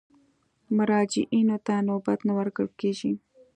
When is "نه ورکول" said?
2.27-2.67